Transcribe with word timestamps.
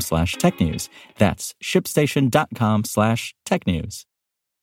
slash 0.00 0.36
technews. 0.36 0.88
That's 1.18 1.54
shipstation.com 1.62 2.84
slash 2.84 3.34
technews. 3.46 4.04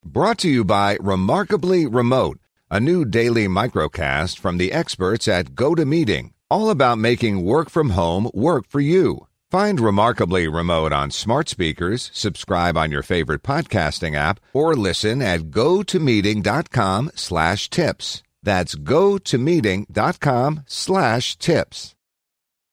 Brought 0.03 0.39
to 0.39 0.49
you 0.49 0.63
by 0.63 0.97
Remarkably 0.99 1.85
Remote, 1.85 2.39
a 2.71 2.79
new 2.79 3.05
daily 3.05 3.47
microcast 3.47 4.39
from 4.39 4.57
the 4.57 4.71
experts 4.71 5.27
at 5.27 5.53
GoToMeeting, 5.53 6.31
all 6.49 6.71
about 6.71 6.97
making 6.97 7.43
work 7.43 7.69
from 7.69 7.91
home 7.91 8.29
work 8.33 8.65
for 8.67 8.79
you. 8.79 9.27
Find 9.51 9.79
Remarkably 9.79 10.47
Remote 10.47 10.93
on 10.93 11.11
smart 11.11 11.49
speakers, 11.49 12.09
subscribe 12.13 12.77
on 12.77 12.89
your 12.89 13.03
favorite 13.03 13.43
podcasting 13.43 14.15
app, 14.15 14.39
or 14.53 14.75
listen 14.75 15.21
at 15.21 15.51
gotomeeting.com 15.51 17.11
slash 17.15 17.69
tips. 17.69 18.23
That's 18.41 18.75
gotomeeting.com 18.75 20.63
slash 20.65 21.37
tips. 21.37 21.95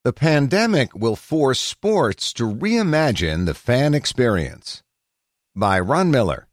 The 0.08 0.14
pandemic 0.14 0.96
will 0.96 1.16
force 1.16 1.60
sports 1.60 2.32
to 2.32 2.44
reimagine 2.44 3.44
the 3.44 3.52
fan 3.52 3.92
experience. 3.92 4.82
By 5.54 5.78
Ron 5.78 6.10
Miller. 6.10 6.48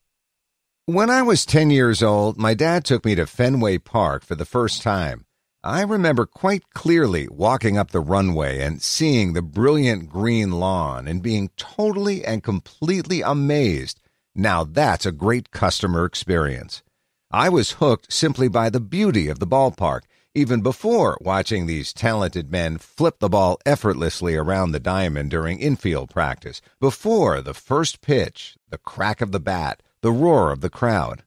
When 0.88 1.10
I 1.10 1.22
was 1.22 1.46
10 1.46 1.70
years 1.70 2.04
old, 2.04 2.38
my 2.38 2.54
dad 2.54 2.84
took 2.84 3.06
me 3.06 3.16
to 3.16 3.26
Fenway 3.26 3.78
Park 3.78 4.26
for 4.26 4.36
the 4.36 4.44
first 4.44 4.82
time. 4.82 5.26
I 5.64 5.84
remember 5.84 6.26
quite 6.26 6.74
clearly 6.74 7.30
walking 7.32 7.78
up 7.78 7.92
the 7.92 8.02
runway 8.02 8.60
and 8.60 8.82
seeing 8.82 9.32
the 9.32 9.42
brilliant 9.42 10.10
green 10.10 10.52
lawn 10.52 11.08
and 11.08 11.24
being 11.24 11.50
totally 11.56 12.26
and 12.26 12.44
completely 12.44 13.22
amazed. 13.22 14.02
Now 14.36 14.66
that's 14.66 15.06
a 15.06 15.14
great 15.14 15.52
customer 15.52 16.04
experience. 16.04 16.84
I 17.32 17.48
was 17.48 17.80
hooked 17.80 18.12
simply 18.12 18.50
by 18.50 18.70
the 18.70 18.82
beauty 18.82 19.30
of 19.30 19.40
the 19.40 19.48
ballpark, 19.48 20.02
even 20.36 20.62
before 20.62 21.18
watching 21.22 21.66
these 21.66 21.94
talented 21.94 22.52
men 22.52 22.78
flip 22.78 23.20
the 23.20 23.30
ball 23.30 23.58
effortlessly 23.66 24.36
around 24.36 24.72
the 24.72 24.80
diamond 24.80 25.32
during 25.32 25.60
infield 25.60 26.10
practice, 26.10 26.62
before 26.82 27.42
the 27.42 27.54
first 27.54 28.02
pitch, 28.02 28.58
the 28.70 28.78
crack 28.78 29.22
of 29.22 29.32
the 29.32 29.40
bat, 29.40 29.82
the 30.02 30.12
roar 30.12 30.52
of 30.52 30.60
the 30.60 30.70
crowd. 30.70 31.24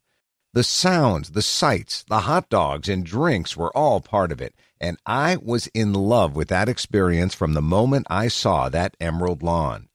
The 0.53 0.62
sounds, 0.62 1.31
the 1.31 1.42
sights, 1.42 2.05
the 2.09 2.20
hot 2.20 2.48
dogs 2.51 2.89
and 2.89 3.05
drinks 3.05 3.56
were 3.56 3.77
all 3.77 4.01
part 4.01 4.31
of 4.31 4.41
it, 4.41 4.55
and 4.81 4.98
I 5.06 5.36
was 5.36 5.69
in 5.69 5.95
love 5.95 6.36
with 6.36 6.48
that 6.48 6.69
experience 6.69 7.34
from 7.34 7.55
the 7.55 7.62
moment 7.62 8.06
I 8.11 8.29
saw 8.29 8.69
that 8.69 8.97
emerald 9.01 9.42
lawn. 9.42 9.89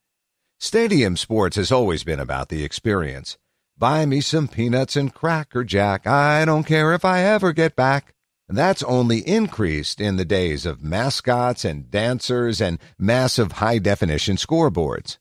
Stadium 0.59 1.17
sports 1.17 1.56
has 1.56 1.72
always 1.72 2.03
been 2.03 2.19
about 2.19 2.50
the 2.50 2.64
experience. 2.64 3.38
Buy 3.78 4.06
me 4.06 4.22
some 4.22 4.47
peanuts 4.47 4.95
and 4.95 5.14
cracker 5.14 5.64
jack. 5.64 6.08
I 6.08 6.45
don't 6.45 6.64
care 6.64 6.94
if 6.94 7.03
I 7.03 7.22
ever 7.22 7.52
get 7.52 7.75
back. 7.75 8.14
That's 8.53 8.83
only 8.83 9.27
increased 9.27 10.00
in 10.00 10.17
the 10.17 10.25
days 10.25 10.67
of 10.67 10.83
mascots 10.83 11.66
and 11.66 11.89
dancers 11.89 12.61
and 12.61 12.78
massive 13.00 13.53
high 13.53 13.79
definition 13.79 14.35
scoreboards. 14.35 15.17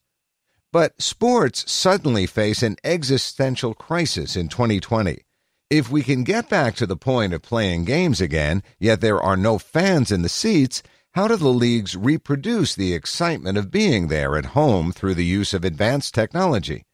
But 0.70 1.00
sports 1.00 1.64
suddenly 1.72 2.26
face 2.26 2.62
an 2.62 2.76
existential 2.84 3.72
crisis 3.72 4.36
in 4.36 4.48
2020. 4.48 5.22
If 5.70 5.90
we 5.90 6.02
can 6.02 6.24
get 6.24 6.50
back 6.50 6.74
to 6.74 6.86
the 6.86 6.94
point 6.94 7.32
of 7.32 7.40
playing 7.40 7.86
games 7.86 8.20
again, 8.20 8.62
yet 8.78 9.00
there 9.00 9.22
are 9.22 9.38
no 9.38 9.56
fans 9.58 10.12
in 10.12 10.20
the 10.20 10.28
seats, 10.28 10.82
how 11.12 11.26
do 11.26 11.36
the 11.36 11.48
leagues 11.48 11.96
reproduce 11.96 12.74
the 12.74 12.92
excitement 12.92 13.56
of 13.56 13.70
being 13.70 14.08
there 14.08 14.36
at 14.36 14.52
home 14.52 14.92
through 14.92 15.14
the 15.14 15.24
use 15.24 15.54
of 15.54 15.64
advanced 15.64 16.12
technology? 16.12 16.84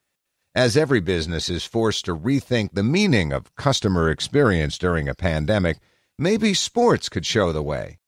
As 0.54 0.76
every 0.76 1.00
business 1.00 1.48
is 1.48 1.64
forced 1.64 2.04
to 2.04 2.16
rethink 2.16 2.74
the 2.74 2.84
meaning 2.84 3.32
of 3.32 3.56
customer 3.56 4.08
experience 4.08 4.78
during 4.78 5.08
a 5.08 5.16
pandemic, 5.16 5.78
maybe 6.18 6.52
sports 6.52 7.08
could 7.08 7.24
show 7.24 7.52
the 7.52 7.62
way. 7.62 7.98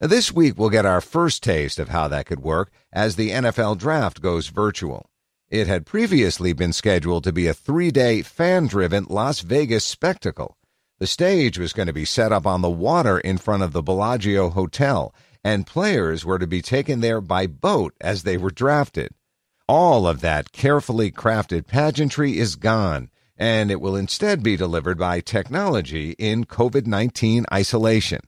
This 0.00 0.32
week, 0.32 0.56
we'll 0.56 0.70
get 0.70 0.86
our 0.86 1.00
first 1.00 1.42
taste 1.42 1.80
of 1.80 1.88
how 1.88 2.06
that 2.08 2.26
could 2.26 2.40
work 2.40 2.70
as 2.92 3.16
the 3.16 3.30
NFL 3.30 3.78
draft 3.78 4.20
goes 4.22 4.46
virtual. 4.46 5.10
It 5.50 5.66
had 5.66 5.86
previously 5.86 6.52
been 6.52 6.72
scheduled 6.72 7.24
to 7.24 7.32
be 7.32 7.48
a 7.48 7.54
three 7.54 7.90
day 7.90 8.22
fan 8.22 8.68
driven 8.68 9.06
Las 9.08 9.40
Vegas 9.40 9.84
spectacle. 9.84 10.56
The 10.98 11.06
stage 11.06 11.58
was 11.58 11.72
going 11.72 11.86
to 11.86 11.92
be 11.92 12.04
set 12.04 12.32
up 12.32 12.46
on 12.46 12.60
the 12.60 12.70
water 12.70 13.18
in 13.18 13.38
front 13.38 13.62
of 13.62 13.72
the 13.72 13.82
Bellagio 13.82 14.50
Hotel, 14.50 15.14
and 15.42 15.66
players 15.66 16.24
were 16.24 16.38
to 16.38 16.46
be 16.46 16.62
taken 16.62 17.00
there 17.00 17.20
by 17.20 17.46
boat 17.46 17.94
as 18.00 18.22
they 18.22 18.36
were 18.36 18.50
drafted. 18.50 19.12
All 19.66 20.06
of 20.06 20.20
that 20.20 20.52
carefully 20.52 21.10
crafted 21.10 21.66
pageantry 21.66 22.38
is 22.38 22.56
gone, 22.56 23.10
and 23.38 23.70
it 23.70 23.80
will 23.80 23.96
instead 23.96 24.42
be 24.42 24.56
delivered 24.56 24.98
by 24.98 25.20
technology 25.20 26.16
in 26.18 26.44
COVID 26.44 26.86
19 26.86 27.46
isolation. 27.52 28.20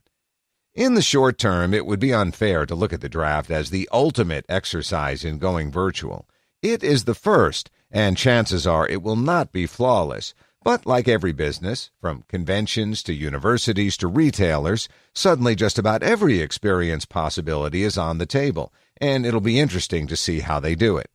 In 0.73 0.93
the 0.93 1.01
short 1.01 1.37
term, 1.37 1.73
it 1.73 1.85
would 1.85 1.99
be 1.99 2.13
unfair 2.13 2.65
to 2.65 2.75
look 2.75 2.93
at 2.93 3.01
the 3.01 3.09
draft 3.09 3.51
as 3.51 3.69
the 3.69 3.89
ultimate 3.91 4.45
exercise 4.47 5.25
in 5.25 5.37
going 5.37 5.69
virtual. 5.69 6.29
It 6.61 6.81
is 6.81 7.03
the 7.03 7.13
first, 7.13 7.69
and 7.91 8.15
chances 8.15 8.65
are 8.65 8.87
it 8.87 9.03
will 9.03 9.17
not 9.17 9.51
be 9.51 9.65
flawless. 9.65 10.33
But 10.63 10.85
like 10.85 11.09
every 11.09 11.33
business, 11.33 11.91
from 11.99 12.23
conventions 12.29 13.03
to 13.03 13.13
universities 13.13 13.97
to 13.97 14.07
retailers, 14.07 14.87
suddenly 15.13 15.55
just 15.55 15.77
about 15.77 16.03
every 16.03 16.39
experience 16.39 17.03
possibility 17.03 17.83
is 17.83 17.97
on 17.97 18.17
the 18.17 18.25
table, 18.25 18.71
and 19.01 19.25
it'll 19.25 19.41
be 19.41 19.59
interesting 19.59 20.07
to 20.07 20.15
see 20.15 20.39
how 20.39 20.61
they 20.61 20.75
do 20.75 20.95
it. 20.97 21.10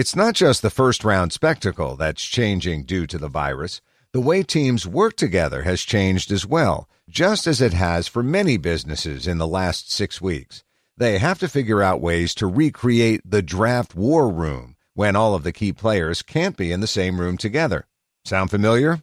It's 0.00 0.16
not 0.16 0.34
just 0.34 0.62
the 0.62 0.70
first 0.70 1.04
round 1.04 1.30
spectacle 1.30 1.94
that's 1.94 2.24
changing 2.24 2.84
due 2.84 3.06
to 3.06 3.18
the 3.18 3.28
virus. 3.28 3.82
The 4.14 4.20
way 4.22 4.42
teams 4.42 4.86
work 4.86 5.14
together 5.14 5.64
has 5.64 5.82
changed 5.82 6.32
as 6.32 6.46
well, 6.46 6.88
just 7.06 7.46
as 7.46 7.60
it 7.60 7.74
has 7.74 8.08
for 8.08 8.22
many 8.22 8.56
businesses 8.56 9.26
in 9.26 9.36
the 9.36 9.46
last 9.46 9.92
six 9.92 10.18
weeks. 10.18 10.64
They 10.96 11.18
have 11.18 11.38
to 11.40 11.48
figure 11.50 11.82
out 11.82 12.00
ways 12.00 12.34
to 12.36 12.46
recreate 12.46 13.30
the 13.30 13.42
draft 13.42 13.94
war 13.94 14.30
room 14.30 14.74
when 14.94 15.16
all 15.16 15.34
of 15.34 15.42
the 15.42 15.52
key 15.52 15.70
players 15.70 16.22
can't 16.22 16.56
be 16.56 16.72
in 16.72 16.80
the 16.80 16.86
same 16.86 17.20
room 17.20 17.36
together. 17.36 17.86
Sound 18.24 18.48
familiar? 18.48 19.02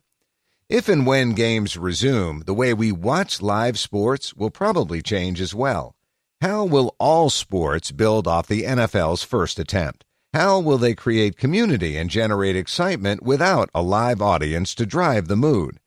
If 0.68 0.90
and 0.90 1.06
when 1.06 1.34
games 1.34 1.78
resume, 1.78 2.42
the 2.48 2.56
way 2.56 2.74
we 2.74 2.92
watch 2.92 3.40
live 3.40 3.78
sports 3.78 4.34
will 4.34 4.50
probably 4.50 5.04
change 5.04 5.42
as 5.42 5.54
well. 5.54 5.96
How 6.42 6.66
will 6.66 6.96
all 6.98 7.30
sports 7.30 7.92
build 7.92 8.28
off 8.28 8.48
the 8.48 8.64
NFL's 8.64 9.22
first 9.22 9.60
attempt? 9.60 10.06
How 10.38 10.60
will 10.60 10.78
they 10.78 10.94
create 10.94 11.36
community 11.36 11.98
and 11.98 12.12
generate 12.12 12.56
excitement 12.56 13.24
without 13.24 13.72
a 13.74 13.82
live 13.82 14.22
audience 14.22 14.76
to 14.76 14.86
drive 14.86 15.28
the 15.28 15.36
mood? 15.36 15.80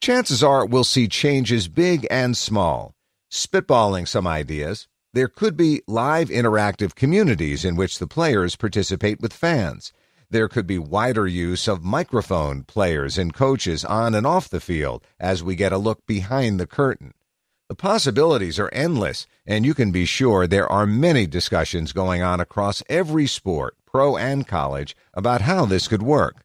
Chances 0.00 0.44
are 0.44 0.64
we'll 0.64 0.84
see 0.84 1.08
changes 1.08 1.66
big 1.66 2.06
and 2.08 2.36
small. 2.36 2.94
Spitballing 3.32 4.06
some 4.06 4.28
ideas, 4.28 4.86
there 5.12 5.26
could 5.26 5.56
be 5.56 5.82
live 5.88 6.28
interactive 6.28 6.94
communities 6.94 7.64
in 7.64 7.74
which 7.74 7.98
the 7.98 8.06
players 8.06 8.54
participate 8.54 9.20
with 9.20 9.32
fans. 9.32 9.92
There 10.30 10.46
could 10.46 10.68
be 10.68 10.78
wider 10.78 11.26
use 11.26 11.66
of 11.66 11.82
microphone 11.82 12.62
players 12.62 13.18
and 13.18 13.34
coaches 13.34 13.84
on 13.84 14.14
and 14.14 14.24
off 14.24 14.48
the 14.48 14.60
field 14.60 15.04
as 15.18 15.42
we 15.42 15.56
get 15.56 15.72
a 15.72 15.78
look 15.78 16.06
behind 16.06 16.60
the 16.60 16.66
curtain. 16.68 17.12
The 17.68 17.74
possibilities 17.74 18.58
are 18.60 18.70
endless, 18.72 19.28
and 19.46 19.64
you 19.64 19.74
can 19.74 19.92
be 19.92 20.04
sure 20.04 20.46
there 20.46 20.70
are 20.70 20.86
many 20.86 21.26
discussions 21.26 21.92
going 21.92 22.20
on 22.20 22.40
across 22.40 22.82
every 22.88 23.28
sport, 23.28 23.76
pro 23.90 24.16
and 24.16 24.46
college, 24.46 24.96
about 25.14 25.42
how 25.42 25.64
this 25.64 25.88
could 25.88 26.02
work. 26.02 26.44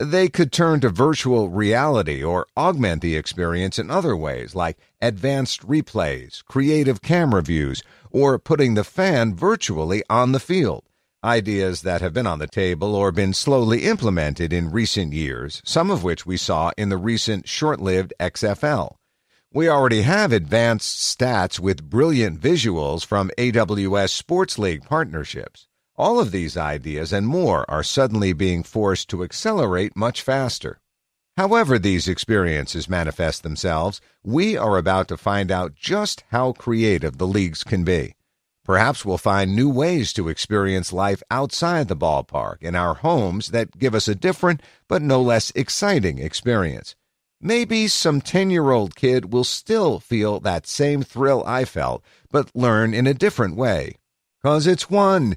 They 0.00 0.28
could 0.28 0.50
turn 0.50 0.80
to 0.80 0.88
virtual 0.88 1.48
reality 1.48 2.22
or 2.22 2.46
augment 2.56 3.00
the 3.00 3.16
experience 3.16 3.78
in 3.78 3.90
other 3.90 4.16
ways, 4.16 4.54
like 4.54 4.76
advanced 5.00 5.66
replays, 5.66 6.44
creative 6.44 7.00
camera 7.00 7.42
views, 7.42 7.82
or 8.10 8.38
putting 8.38 8.74
the 8.74 8.84
fan 8.84 9.34
virtually 9.34 10.02
on 10.10 10.32
the 10.32 10.40
field. 10.40 10.82
Ideas 11.22 11.82
that 11.82 12.00
have 12.00 12.12
been 12.12 12.26
on 12.26 12.38
the 12.38 12.46
table 12.46 12.94
or 12.94 13.12
been 13.12 13.32
slowly 13.32 13.84
implemented 13.84 14.52
in 14.52 14.70
recent 14.70 15.12
years, 15.12 15.62
some 15.64 15.90
of 15.90 16.04
which 16.04 16.26
we 16.26 16.36
saw 16.36 16.70
in 16.76 16.90
the 16.90 16.98
recent 16.98 17.48
short 17.48 17.80
lived 17.80 18.12
XFL. 18.20 18.96
We 19.52 19.68
already 19.68 20.02
have 20.02 20.32
advanced 20.32 21.18
stats 21.18 21.60
with 21.60 21.88
brilliant 21.88 22.40
visuals 22.40 23.06
from 23.06 23.30
AWS 23.38 24.10
Sports 24.10 24.58
League 24.58 24.84
partnerships. 24.84 25.68
All 25.96 26.18
of 26.18 26.32
these 26.32 26.56
ideas 26.56 27.12
and 27.12 27.26
more 27.26 27.64
are 27.70 27.84
suddenly 27.84 28.32
being 28.32 28.64
forced 28.64 29.08
to 29.10 29.22
accelerate 29.22 29.96
much 29.96 30.22
faster. 30.22 30.80
However, 31.36 31.78
these 31.78 32.08
experiences 32.08 32.88
manifest 32.88 33.44
themselves, 33.44 34.00
we 34.24 34.56
are 34.56 34.76
about 34.76 35.06
to 35.08 35.16
find 35.16 35.52
out 35.52 35.76
just 35.76 36.24
how 36.30 36.52
creative 36.52 37.18
the 37.18 37.28
leagues 37.28 37.62
can 37.62 37.84
be. 37.84 38.16
Perhaps 38.64 39.04
we'll 39.04 39.18
find 39.18 39.54
new 39.54 39.68
ways 39.68 40.12
to 40.14 40.28
experience 40.28 40.92
life 40.92 41.22
outside 41.30 41.86
the 41.86 41.96
ballpark 41.96 42.62
in 42.62 42.74
our 42.74 42.94
homes 42.94 43.48
that 43.48 43.78
give 43.78 43.94
us 43.94 44.08
a 44.08 44.14
different 44.14 44.62
but 44.88 45.02
no 45.02 45.22
less 45.22 45.52
exciting 45.54 46.18
experience. 46.18 46.96
Maybe 47.40 47.86
some 47.86 48.20
10 48.20 48.50
year 48.50 48.70
old 48.70 48.96
kid 48.96 49.32
will 49.32 49.44
still 49.44 50.00
feel 50.00 50.40
that 50.40 50.66
same 50.66 51.02
thrill 51.02 51.44
I 51.46 51.64
felt, 51.64 52.02
but 52.30 52.50
learn 52.54 52.94
in 52.94 53.06
a 53.06 53.14
different 53.14 53.54
way. 53.56 53.96
Cause 54.42 54.66
it's 54.66 54.90
one, 54.90 55.36